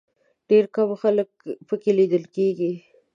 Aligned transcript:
ډېر 0.49 0.65
کم 0.75 0.89
خلک 1.01 1.29
په 1.67 1.75
کې 1.81 1.91
لیدل 1.99 2.23
کېږي. 2.35 2.71